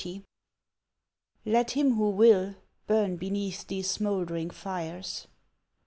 XL. 0.01 0.17
Let 1.45 1.71
him 1.77 1.93
who 1.93 2.09
will, 2.09 2.55
burn 2.87 3.17
beneath 3.17 3.67
these 3.67 3.87
smouldering 3.87 4.49
fires. 4.49 5.27